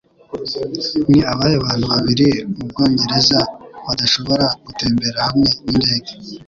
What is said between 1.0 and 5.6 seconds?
Ni abahe bantu babiri mu Bwongereza badashobora gutembera hamwe